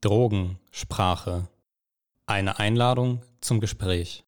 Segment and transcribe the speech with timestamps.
[0.00, 1.48] Drogensprache.
[2.26, 4.22] Eine Einladung zum Gespräch.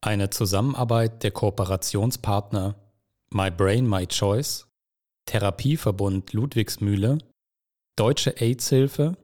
[0.00, 2.74] Eine Zusammenarbeit der Kooperationspartner
[3.30, 4.66] My Brain, My Choice,
[5.26, 7.18] Therapieverbund Ludwigsmühle,
[7.96, 9.18] Deutsche AIDS-Hilfe,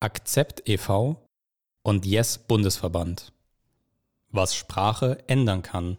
[0.00, 1.24] Akzept e.V.
[1.84, 3.32] und Yes Bundesverband.
[4.30, 5.96] Was Sprache ändern kann.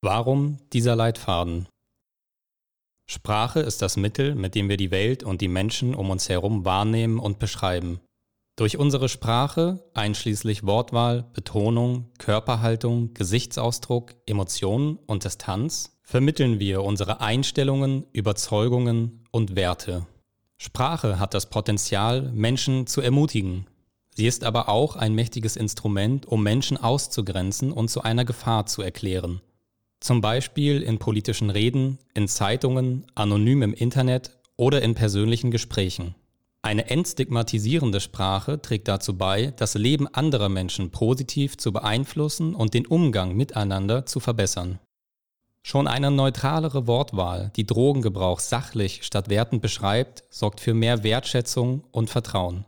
[0.00, 1.68] Warum dieser Leitfaden?
[3.10, 6.64] Sprache ist das Mittel, mit dem wir die Welt und die Menschen um uns herum
[6.64, 8.00] wahrnehmen und beschreiben.
[8.56, 18.04] Durch unsere Sprache, einschließlich Wortwahl, Betonung, Körperhaltung, Gesichtsausdruck, Emotionen und Distanz, vermitteln wir unsere Einstellungen,
[18.12, 20.06] Überzeugungen und Werte.
[20.58, 23.66] Sprache hat das Potenzial, Menschen zu ermutigen.
[24.14, 28.82] Sie ist aber auch ein mächtiges Instrument, um Menschen auszugrenzen und zu einer Gefahr zu
[28.82, 29.40] erklären.
[30.00, 36.14] Zum Beispiel in politischen Reden, in Zeitungen, anonym im Internet oder in persönlichen Gesprächen.
[36.64, 42.86] Eine entstigmatisierende Sprache trägt dazu bei, das Leben anderer Menschen positiv zu beeinflussen und den
[42.86, 44.78] Umgang miteinander zu verbessern.
[45.64, 52.10] Schon eine neutralere Wortwahl, die Drogengebrauch sachlich statt wertend beschreibt, sorgt für mehr Wertschätzung und
[52.10, 52.64] Vertrauen.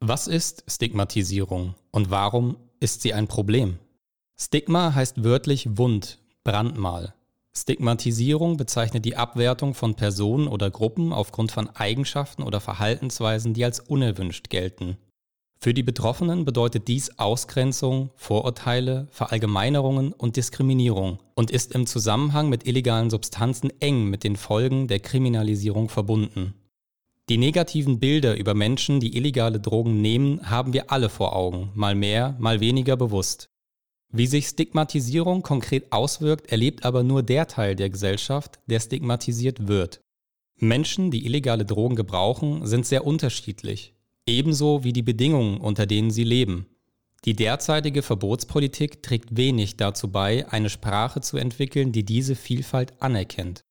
[0.00, 3.78] Was ist Stigmatisierung und warum ist sie ein Problem?
[4.40, 7.14] Stigma heißt wörtlich Wund, Brandmal.
[7.56, 13.80] Stigmatisierung bezeichnet die Abwertung von Personen oder Gruppen aufgrund von Eigenschaften oder Verhaltensweisen, die als
[13.80, 14.96] unerwünscht gelten.
[15.62, 22.66] Für die Betroffenen bedeutet dies Ausgrenzung, Vorurteile, Verallgemeinerungen und Diskriminierung und ist im Zusammenhang mit
[22.66, 26.54] illegalen Substanzen eng mit den Folgen der Kriminalisierung verbunden.
[27.28, 31.94] Die negativen Bilder über Menschen, die illegale Drogen nehmen, haben wir alle vor Augen, mal
[31.94, 33.49] mehr, mal weniger bewusst.
[34.12, 40.00] Wie sich Stigmatisierung konkret auswirkt, erlebt aber nur der Teil der Gesellschaft, der stigmatisiert wird.
[40.56, 43.94] Menschen, die illegale Drogen gebrauchen, sind sehr unterschiedlich,
[44.26, 46.66] ebenso wie die Bedingungen, unter denen sie leben.
[47.24, 53.62] Die derzeitige Verbotspolitik trägt wenig dazu bei, eine Sprache zu entwickeln, die diese Vielfalt anerkennt.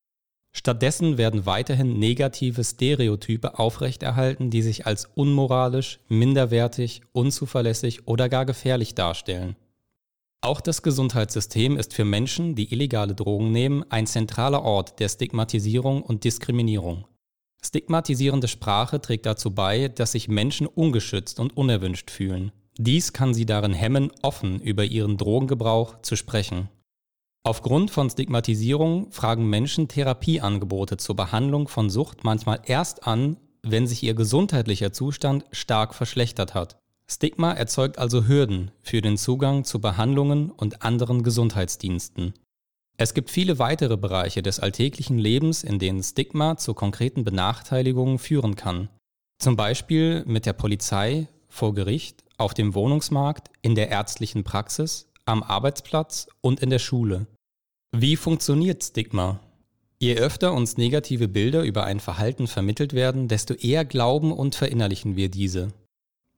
[0.52, 8.96] Stattdessen werden weiterhin negative Stereotype aufrechterhalten, die sich als unmoralisch, minderwertig, unzuverlässig oder gar gefährlich
[8.96, 9.56] darstellen.
[10.42, 16.02] Auch das Gesundheitssystem ist für Menschen, die illegale Drogen nehmen, ein zentraler Ort der Stigmatisierung
[16.02, 17.06] und Diskriminierung.
[17.62, 22.54] Stigmatisierende Sprache trägt dazu bei, dass sich Menschen ungeschützt und unerwünscht fühlen.
[22.78, 26.70] Dies kann sie darin hemmen, offen über ihren Drogengebrauch zu sprechen.
[27.44, 34.04] Aufgrund von Stigmatisierung fragen Menschen Therapieangebote zur Behandlung von Sucht manchmal erst an, wenn sich
[34.04, 36.80] ihr gesundheitlicher Zustand stark verschlechtert hat.
[37.12, 42.34] Stigma erzeugt also Hürden für den Zugang zu Behandlungen und anderen Gesundheitsdiensten.
[42.98, 48.56] Es gibt viele weitere Bereiche des alltäglichen Lebens, in denen Stigma zu konkreten Benachteiligungen führen
[48.56, 48.90] kann.
[49.40, 55.42] Zum Beispiel mit der Polizei, vor Gericht, auf dem Wohnungsmarkt, in der ärztlichen Praxis, am
[55.42, 57.26] Arbeitsplatz und in der Schule.
[57.92, 59.40] Wie funktioniert Stigma?
[59.98, 65.16] Je öfter uns negative Bilder über ein Verhalten vermittelt werden, desto eher glauben und verinnerlichen
[65.16, 65.74] wir diese.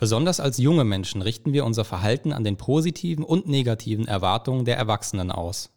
[0.01, 4.75] Besonders als junge Menschen richten wir unser Verhalten an den positiven und negativen Erwartungen der
[4.75, 5.69] Erwachsenen aus.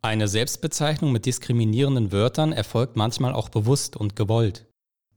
[0.00, 4.64] Eine Selbstbezeichnung mit diskriminierenden Wörtern erfolgt manchmal auch bewusst und gewollt.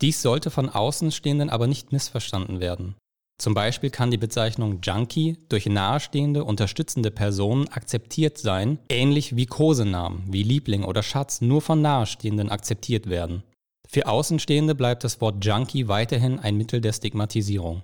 [0.01, 2.95] Dies sollte von Außenstehenden aber nicht missverstanden werden.
[3.37, 10.25] Zum Beispiel kann die Bezeichnung Junkie durch nahestehende, unterstützende Personen akzeptiert sein, ähnlich wie Kosenamen
[10.27, 13.43] wie Liebling oder Schatz nur von Nahestehenden akzeptiert werden.
[13.87, 17.83] Für Außenstehende bleibt das Wort Junkie weiterhin ein Mittel der Stigmatisierung.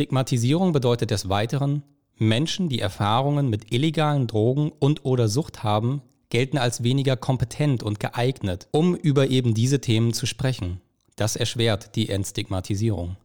[0.00, 1.82] Stigmatisierung bedeutet des Weiteren,
[2.16, 6.00] Menschen, die Erfahrungen mit illegalen Drogen und/oder Sucht haben,
[6.30, 10.80] gelten als weniger kompetent und geeignet, um über eben diese Themen zu sprechen.
[11.16, 13.18] Das erschwert die Entstigmatisierung.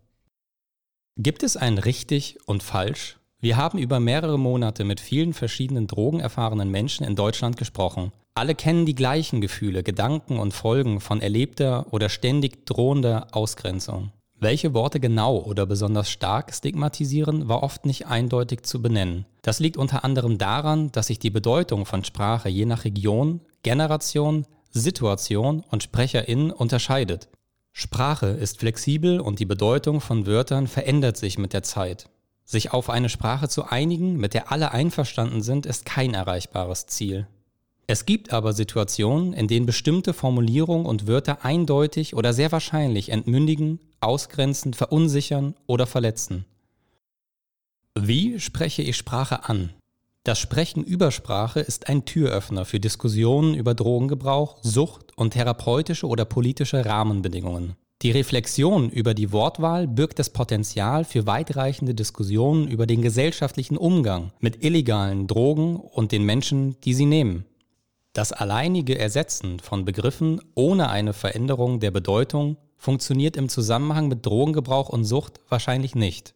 [1.16, 3.19] Gibt es ein richtig und falsch?
[3.40, 8.12] Wir haben über mehrere Monate mit vielen verschiedenen drogenerfahrenen Menschen in Deutschland gesprochen.
[8.34, 14.12] Alle kennen die gleichen Gefühle, Gedanken und Folgen von erlebter oder ständig drohender Ausgrenzung.
[14.38, 19.26] Welche Worte genau oder besonders stark stigmatisieren, war oft nicht eindeutig zu benennen.
[19.41, 24.46] Das liegt unter anderem daran, dass sich die Bedeutung von Sprache je nach Region, Generation,
[24.72, 27.29] Situation und Sprecherin unterscheidet.
[27.72, 32.09] Sprache ist flexibel und die Bedeutung von Wörtern verändert sich mit der Zeit.
[32.43, 37.28] Sich auf eine Sprache zu einigen, mit der alle einverstanden sind, ist kein erreichbares Ziel.
[37.87, 43.79] Es gibt aber Situationen, in denen bestimmte Formulierungen und Wörter eindeutig oder sehr wahrscheinlich entmündigen,
[43.99, 46.46] ausgrenzen, verunsichern oder verletzen.
[47.97, 49.70] Wie spreche ich Sprache an?
[50.23, 56.26] Das Sprechen über Sprache ist ein Türöffner für Diskussionen über Drogengebrauch, Sucht und therapeutische oder
[56.26, 57.76] politische Rahmenbedingungen.
[58.02, 64.32] Die Reflexion über die Wortwahl birgt das Potenzial für weitreichende Diskussionen über den gesellschaftlichen Umgang
[64.40, 67.46] mit illegalen Drogen und den Menschen, die sie nehmen.
[68.16, 74.88] Das alleinige Ersetzen von Begriffen ohne eine Veränderung der Bedeutung funktioniert im Zusammenhang mit Drogengebrauch
[74.88, 76.34] und Sucht wahrscheinlich nicht.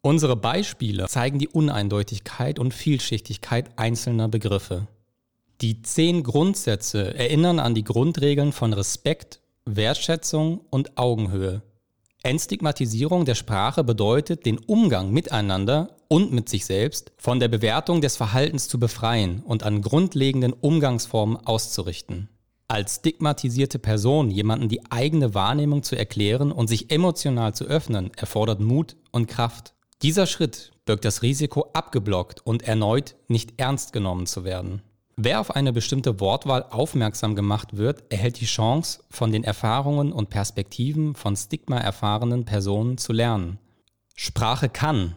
[0.00, 4.88] Unsere Beispiele zeigen die Uneindeutigkeit und Vielschichtigkeit einzelner Begriffe.
[5.60, 11.62] Die zehn Grundsätze erinnern an die Grundregeln von Respekt, Wertschätzung und Augenhöhe.
[12.24, 18.16] Entstigmatisierung der Sprache bedeutet, den Umgang miteinander und mit sich selbst von der Bewertung des
[18.16, 22.30] Verhaltens zu befreien und an grundlegenden Umgangsformen auszurichten.
[22.66, 28.58] Als stigmatisierte Person jemanden die eigene Wahrnehmung zu erklären und sich emotional zu öffnen, erfordert
[28.58, 29.74] Mut und Kraft.
[30.00, 34.82] Dieser Schritt birgt das Risiko, abgeblockt und erneut nicht ernst genommen zu werden.
[35.16, 40.28] Wer auf eine bestimmte Wortwahl aufmerksam gemacht wird, erhält die Chance, von den Erfahrungen und
[40.28, 43.58] Perspektiven von Stigma erfahrenen Personen zu lernen.
[44.16, 45.16] Sprache kann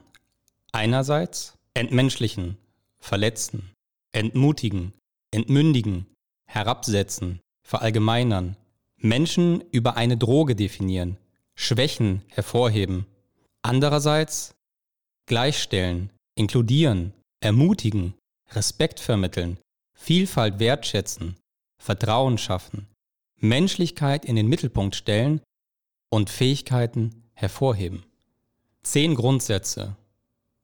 [0.72, 2.58] einerseits entmenschlichen,
[3.00, 3.72] verletzen,
[4.12, 4.94] entmutigen,
[5.32, 6.06] entmündigen,
[6.46, 8.56] herabsetzen, verallgemeinern,
[8.98, 11.18] Menschen über eine Droge definieren,
[11.56, 13.08] Schwächen hervorheben.
[13.64, 14.54] Andererseits
[15.26, 18.14] gleichstellen, inkludieren, ermutigen,
[18.52, 19.58] Respekt vermitteln,
[20.00, 21.36] Vielfalt wertschätzen,
[21.78, 22.88] Vertrauen schaffen,
[23.36, 25.42] Menschlichkeit in den Mittelpunkt stellen
[26.10, 28.06] und Fähigkeiten hervorheben.
[28.84, 29.98] Zehn Grundsätze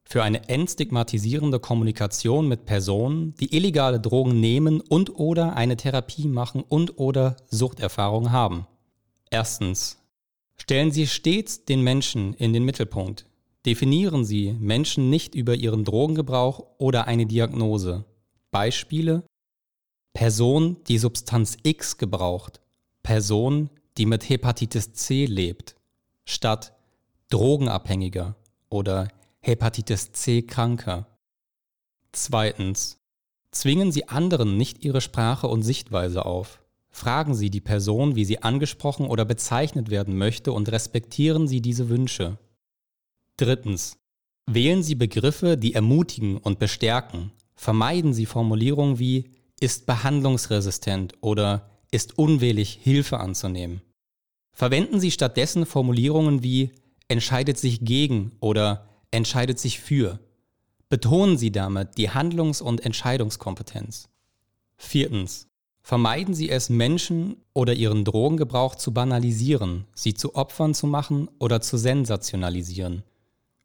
[0.06, 6.62] für eine entstigmatisierende Kommunikation mit Personen, die illegale Drogen nehmen und oder eine Therapie machen
[6.62, 8.68] und oder Suchterfahrung haben.
[9.30, 10.00] Erstens.
[10.56, 13.26] Stellen Sie stets den Menschen in den Mittelpunkt.
[13.66, 18.06] Definieren Sie Menschen nicht über ihren Drogengebrauch oder eine Diagnose.
[18.54, 19.24] Beispiele
[20.14, 22.62] Person, die Substanz X gebraucht,
[23.02, 25.76] Person, die mit Hepatitis C lebt,
[26.24, 26.74] statt
[27.30, 28.36] Drogenabhängiger
[28.70, 29.08] oder
[29.42, 31.08] Hepatitis C Kranker.
[32.12, 33.00] Zweitens.
[33.52, 36.64] Zwingen Sie anderen nicht Ihre Sprache und Sichtweise auf.
[36.90, 41.90] Fragen Sie die Person, wie sie angesprochen oder bezeichnet werden möchte und respektieren Sie diese
[41.90, 42.38] Wünsche.
[43.38, 43.98] Drittens.
[44.46, 47.32] Wählen Sie Begriffe, die ermutigen und bestärken,
[47.64, 53.82] Vermeiden Sie Formulierungen wie ist behandlungsresistent oder ist unwillig, Hilfe anzunehmen.
[54.52, 56.72] Verwenden Sie stattdessen Formulierungen wie
[57.08, 60.20] entscheidet sich gegen oder entscheidet sich für.
[60.90, 64.10] Betonen Sie damit die Handlungs- und Entscheidungskompetenz.
[64.76, 65.48] Viertens.
[65.84, 71.62] Vermeiden Sie es, Menschen oder ihren Drogengebrauch zu banalisieren, sie zu Opfern zu machen oder
[71.62, 73.04] zu sensationalisieren.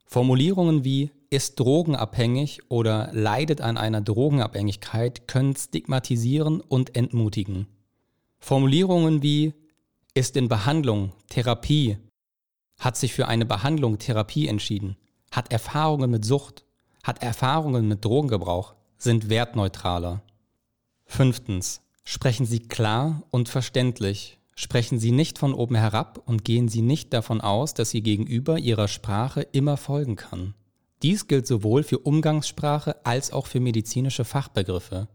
[0.06, 7.66] Formulierungen wie ist drogenabhängig oder leidet an einer Drogenabhängigkeit können stigmatisieren und entmutigen.
[8.38, 9.54] Formulierungen wie
[10.14, 11.98] ist in Behandlung, Therapie,
[12.78, 14.96] hat sich für eine Behandlung, Therapie entschieden,
[15.30, 16.64] hat Erfahrungen mit Sucht,
[17.02, 20.22] hat Erfahrungen mit Drogengebrauch, sind wertneutraler.
[21.04, 21.82] Fünftens.
[22.04, 27.12] Sprechen Sie klar und verständlich Sprechen Sie nicht von oben herab und gehen Sie nicht
[27.12, 30.52] davon aus, dass Ihr Gegenüber Ihrer Sprache immer folgen kann.
[31.02, 35.08] Dies gilt sowohl für Umgangssprache als auch für medizinische Fachbegriffe.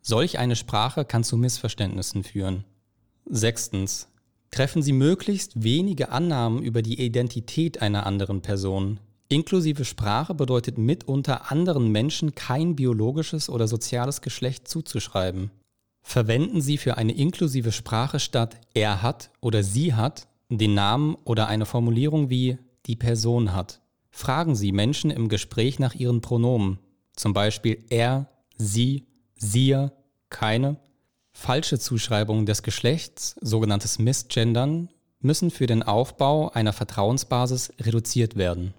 [0.00, 2.64] Solch eine Sprache kann zu Missverständnissen führen.
[3.26, 4.08] Sechstens.
[4.50, 9.00] Treffen Sie möglichst wenige Annahmen über die Identität einer anderen Person.
[9.28, 15.50] Inklusive Sprache bedeutet mitunter anderen Menschen kein biologisches oder soziales Geschlecht zuzuschreiben.
[16.02, 21.48] Verwenden Sie für eine inklusive Sprache statt er hat oder sie hat den Namen oder
[21.48, 23.80] eine Formulierung wie die Person hat.
[24.16, 26.78] Fragen Sie Menschen im Gespräch nach ihren Pronomen,
[27.16, 29.88] zum Beispiel er, sie, sie,
[30.30, 30.80] keine.
[31.34, 34.88] Falsche Zuschreibungen des Geschlechts, sogenanntes Missgendern,
[35.20, 38.72] müssen für den Aufbau einer Vertrauensbasis reduziert werden.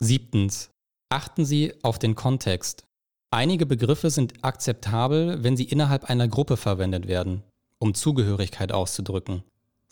[0.00, 0.68] Siebtens.
[1.08, 2.84] Achten Sie auf den Kontext.
[3.30, 7.42] Einige Begriffe sind akzeptabel, wenn sie innerhalb einer Gruppe verwendet werden,
[7.78, 9.44] um Zugehörigkeit auszudrücken.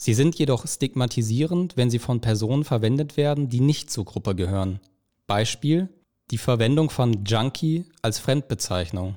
[0.04, 4.80] Sie sind jedoch stigmatisierend, wenn sie von Personen verwendet werden, die nicht zur Gruppe gehören.
[5.28, 5.90] Beispiel
[6.32, 9.16] die Verwendung von Junkie als Fremdbezeichnung.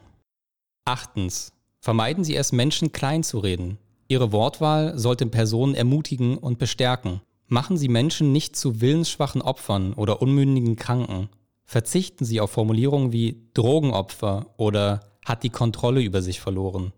[0.85, 1.53] Achtens.
[1.79, 3.79] Vermeiden Sie es, Menschen klein zu reden.
[4.09, 7.19] Ihre Wortwahl sollte Personen ermutigen und bestärken.
[7.47, 11.29] Machen Sie Menschen nicht zu willensschwachen Opfern oder unmündigen Kranken.
[11.63, 16.93] Verzichten Sie auf Formulierungen wie Drogenopfer oder hat die Kontrolle über sich verloren.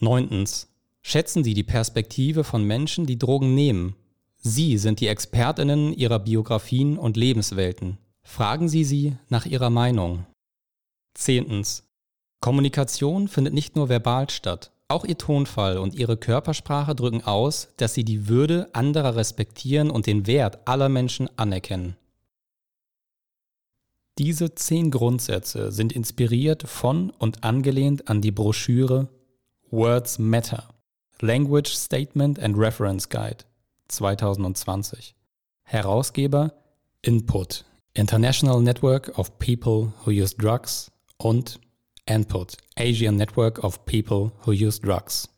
[0.00, 0.68] Neuntens.
[1.08, 3.94] Schätzen Sie die Perspektive von Menschen, die Drogen nehmen.
[4.38, 7.98] Sie sind die Expertinnen ihrer Biografien und Lebenswelten.
[8.24, 10.26] Fragen Sie sie nach ihrer Meinung.
[11.14, 11.84] Zehntens.
[12.40, 14.72] Kommunikation findet nicht nur verbal statt.
[14.88, 20.08] Auch ihr Tonfall und ihre Körpersprache drücken aus, dass sie die Würde anderer respektieren und
[20.08, 21.94] den Wert aller Menschen anerkennen.
[24.18, 29.08] Diese zehn Grundsätze sind inspiriert von und angelehnt an die Broschüre
[29.70, 30.75] Words Matter
[31.22, 33.44] Language Statement and Reference Guide
[33.88, 35.14] 2020.
[35.64, 36.52] Herausgeber
[37.02, 41.58] Input International Network of People Who Use Drugs und
[42.04, 45.28] Input Asian Network of People Who Use Drugs.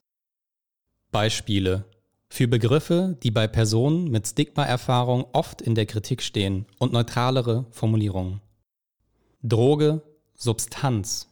[1.12, 1.84] Beispiele
[2.28, 8.40] für Begriffe, die bei Personen mit Stigma-Erfahrung oft in der Kritik stehen und neutralere Formulierungen.
[9.42, 10.02] Droge,
[10.34, 11.27] Substanz.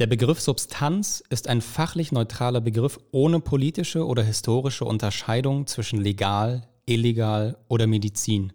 [0.00, 6.66] Der Begriff Substanz ist ein fachlich neutraler Begriff ohne politische oder historische Unterscheidung zwischen legal,
[6.84, 8.52] illegal oder Medizin.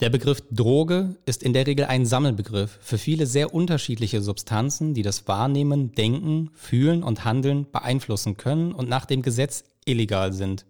[0.00, 5.00] Der Begriff Droge ist in der Regel ein Sammelbegriff für viele sehr unterschiedliche Substanzen, die
[5.00, 10.66] das Wahrnehmen, Denken, Fühlen und Handeln beeinflussen können und nach dem Gesetz illegal sind.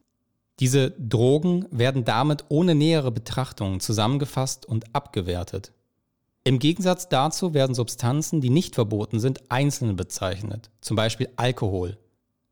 [0.60, 5.72] Diese Drogen werden damit ohne nähere Betrachtung zusammengefasst und abgewertet.
[6.48, 11.98] Im Gegensatz dazu werden Substanzen, die nicht verboten sind, einzeln bezeichnet, zum Beispiel Alkohol.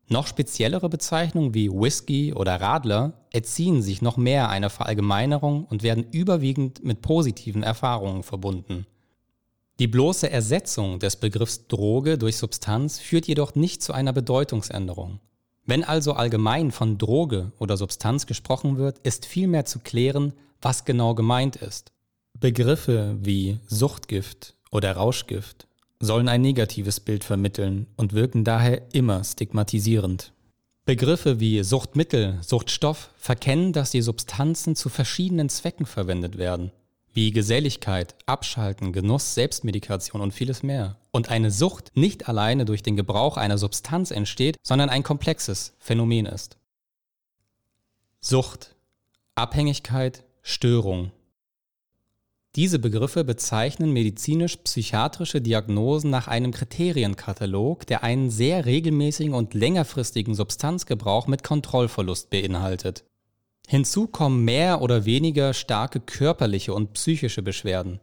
[0.07, 6.05] Noch speziellere Bezeichnungen wie Whisky oder Radler erziehen sich noch mehr einer Verallgemeinerung und werden
[6.11, 8.85] überwiegend mit positiven Erfahrungen verbunden.
[9.79, 15.21] Die bloße Ersetzung des Begriffs Droge durch Substanz führt jedoch nicht zu einer Bedeutungsänderung.
[15.65, 21.15] Wenn also allgemein von Droge oder Substanz gesprochen wird, ist vielmehr zu klären, was genau
[21.15, 21.93] gemeint ist.
[22.39, 25.67] Begriffe wie Suchtgift oder Rauschgift
[25.99, 30.33] sollen ein negatives Bild vermitteln und wirken daher immer stigmatisierend.
[30.85, 36.71] Begriffe wie Suchtmittel, Suchtstoff verkennen, dass die Substanzen zu verschiedenen Zwecken verwendet werden,
[37.11, 40.97] wie Geselligkeit, Abschalten, Genuss, Selbstmedikation und vieles mehr.
[41.09, 46.27] Und eine Sucht nicht alleine durch den Gebrauch einer Substanz entsteht, sondern ein komplexes Phänomen
[46.27, 46.57] ist.
[48.21, 48.75] Sucht,
[49.33, 51.11] Abhängigkeit, Störung,
[52.57, 61.27] diese Begriffe bezeichnen medizinisch-psychiatrische Diagnosen nach einem Kriterienkatalog, der einen sehr regelmäßigen und längerfristigen Substanzgebrauch
[61.27, 63.05] mit Kontrollverlust beinhaltet.
[63.67, 67.99] Hinzu kommen mehr oder weniger starke körperliche und psychische Beschwerden.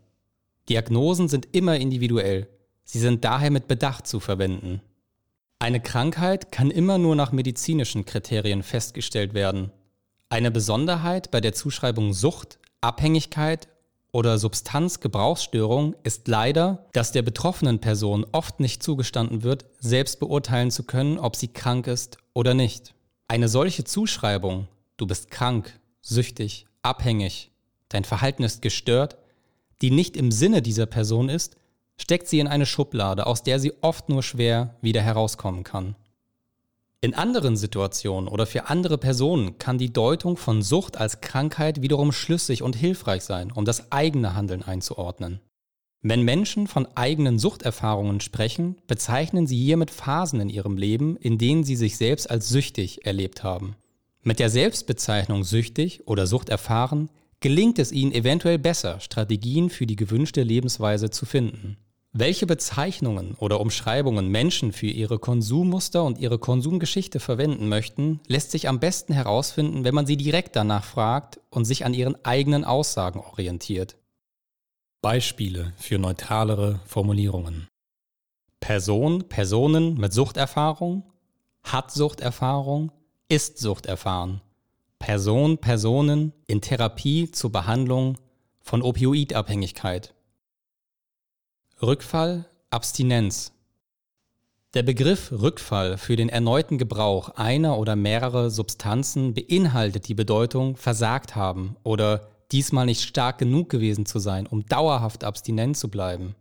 [0.68, 2.48] Diagnosen sind immer individuell,
[2.84, 4.80] sie sind daher mit Bedacht zu verwenden.
[5.58, 9.72] Eine Krankheit kann immer nur nach medizinischen Kriterien festgestellt werden.
[10.28, 13.68] Eine Besonderheit bei der Zuschreibung Sucht, Abhängigkeit
[14.14, 20.84] oder Substanzgebrauchsstörung ist leider, dass der betroffenen Person oft nicht zugestanden wird, selbst beurteilen zu
[20.84, 22.94] können, ob sie krank ist oder nicht.
[23.26, 24.68] Eine solche Zuschreibung,
[24.98, 27.50] du bist krank, süchtig, abhängig,
[27.88, 29.18] dein Verhalten ist gestört,
[29.82, 31.56] die nicht im Sinne dieser Person ist,
[31.96, 35.96] steckt sie in eine Schublade, aus der sie oft nur schwer wieder herauskommen kann.
[37.04, 42.12] In anderen Situationen oder für andere Personen kann die Deutung von Sucht als Krankheit wiederum
[42.12, 45.40] schlüssig und hilfreich sein, um das eigene Handeln einzuordnen.
[46.00, 51.62] Wenn Menschen von eigenen Suchterfahrungen sprechen, bezeichnen sie hiermit Phasen in ihrem Leben, in denen
[51.62, 53.76] sie sich selbst als süchtig erlebt haben.
[54.22, 60.42] Mit der Selbstbezeichnung süchtig oder suchterfahren gelingt es ihnen eventuell besser, Strategien für die gewünschte
[60.42, 61.76] Lebensweise zu finden.
[62.16, 68.68] Welche Bezeichnungen oder Umschreibungen Menschen für ihre Konsummuster und ihre Konsumgeschichte verwenden möchten, lässt sich
[68.68, 73.18] am besten herausfinden, wenn man sie direkt danach fragt und sich an ihren eigenen Aussagen
[73.18, 73.96] orientiert.
[75.02, 77.66] Beispiele für neutralere Formulierungen.
[78.60, 81.02] Person, Personen mit Suchterfahrung,
[81.64, 82.92] hat Suchterfahrung,
[83.28, 84.40] ist Suchterfahren.
[85.00, 88.18] Person, Personen in Therapie zur Behandlung
[88.60, 90.14] von Opioidabhängigkeit.
[91.86, 93.52] Rückfall, Abstinenz.
[94.72, 101.36] Der Begriff Rückfall für den erneuten Gebrauch einer oder mehrerer Substanzen beinhaltet die Bedeutung versagt
[101.36, 106.34] haben oder diesmal nicht stark genug gewesen zu sein, um dauerhaft abstinent zu bleiben.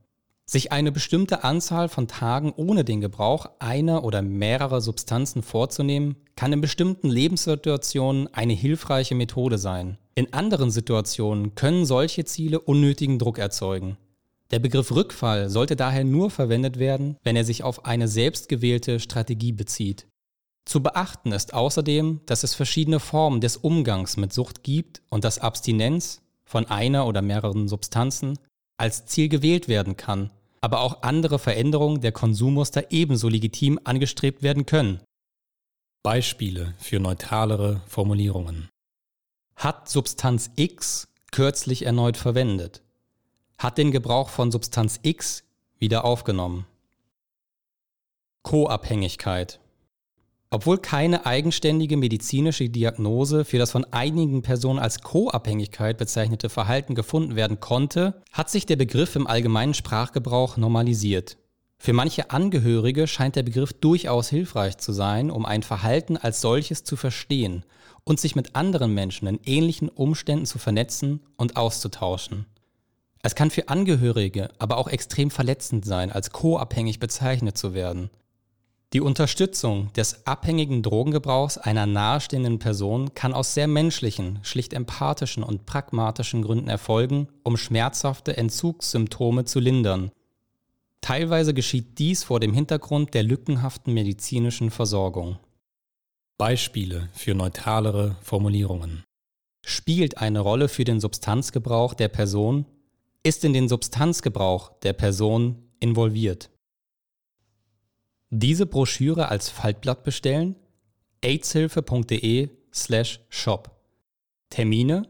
[0.46, 6.54] Sich eine bestimmte Anzahl von Tagen ohne den Gebrauch einer oder mehrerer Substanzen vorzunehmen, kann
[6.54, 9.98] in bestimmten Lebenssituationen eine hilfreiche Methode sein.
[10.16, 13.98] In anderen Situationen können solche Ziele unnötigen Druck erzeugen.
[14.54, 19.52] Der Begriff Rückfall sollte daher nur verwendet werden, wenn er sich auf eine selbstgewählte Strategie
[19.52, 20.06] bezieht.
[20.64, 25.40] Zu beachten ist außerdem, dass es verschiedene Formen des Umgangs mit Sucht gibt und dass
[25.40, 28.38] Abstinenz von einer oder mehreren Substanzen
[28.78, 30.30] als Ziel gewählt werden kann,
[30.62, 35.00] aber auch andere Veränderungen der Konsummuster ebenso legitim angestrebt werden können.
[36.04, 38.70] Beispiele für neutralere Formulierungen.
[39.56, 42.84] Hat Substanz X kürzlich erneut verwendet?
[43.64, 45.44] Hat den Gebrauch von Substanz X
[45.80, 46.66] wieder aufgenommen.
[48.44, 49.62] Co-Abhängigkeit.
[50.50, 57.38] Obwohl keine eigenständige medizinische Diagnose für das von einigen Personen als Co-Abhängigkeit bezeichnete Verhalten gefunden
[57.38, 61.38] werden konnte, hat sich der Begriff im allgemeinen Sprachgebrauch normalisiert.
[61.78, 66.84] Für manche Angehörige scheint der Begriff durchaus hilfreich zu sein, um ein Verhalten als solches
[66.84, 67.66] zu verstehen
[68.04, 72.46] und sich mit anderen Menschen in ähnlichen Umständen zu vernetzen und auszutauschen.
[73.26, 78.10] Es kann für Angehörige aber auch extrem verletzend sein, als co-abhängig bezeichnet zu werden.
[78.92, 85.66] Die Unterstützung des abhängigen Drogengebrauchs einer nahestehenden Person kann aus sehr menschlichen, schlicht empathischen und
[85.66, 90.12] pragmatischen Gründen erfolgen, um schmerzhafte Entzugssymptome zu lindern.
[91.02, 95.40] Teilweise geschieht dies vor dem Hintergrund der lückenhaften medizinischen Versorgung.
[96.38, 99.04] Beispiele für neutralere Formulierungen.
[99.66, 102.66] Spielt eine Rolle für den Substanzgebrauch der Person,
[103.24, 106.50] ist in den Substanzgebrauch der Person involviert.
[108.30, 110.56] Diese Broschüre als Faltblatt bestellen?
[111.24, 113.72] aidshilfe.de slash shop.
[114.50, 115.08] Termine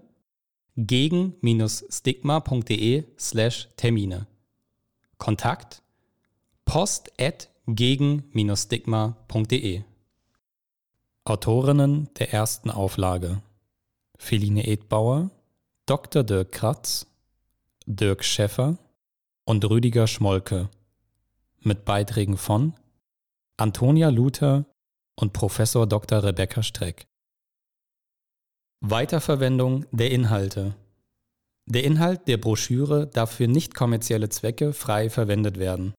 [0.76, 4.28] gegen-stigma.de slash Termine.
[5.18, 5.82] Kontakt
[6.66, 9.84] post at gegen-stigma.de
[11.26, 13.42] Autorinnen der ersten Auflage
[14.18, 15.32] Feline Edbauer,
[15.86, 16.24] Dr.
[16.24, 17.08] Dirk Kratz,
[17.86, 18.78] Dirk Schäffer
[19.46, 20.70] und Rüdiger Schmolke
[21.60, 22.74] mit Beiträgen von
[23.58, 24.66] Antonia Luther
[25.20, 26.24] und Professor Dr.
[26.24, 27.06] Rebecca Streck.
[28.80, 30.76] Weiterverwendung der Inhalte.
[31.66, 35.94] Der Inhalt der Broschüre darf für nicht kommerzielle Zwecke frei verwendet werden.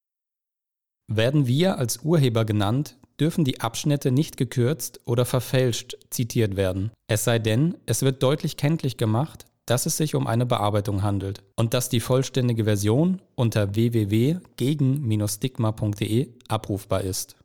[1.07, 7.23] Werden wir als Urheber genannt, dürfen die Abschnitte nicht gekürzt oder verfälscht zitiert werden, es
[7.23, 11.73] sei denn, es wird deutlich kenntlich gemacht, dass es sich um eine Bearbeitung handelt und
[11.73, 17.35] dass die vollständige Version unter www.gegen-stigma.de abrufbar ist.